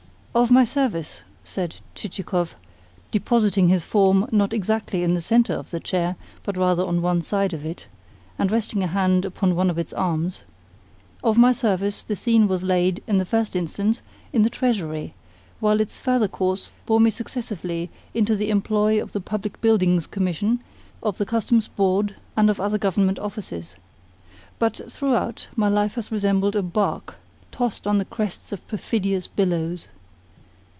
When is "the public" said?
19.11-19.59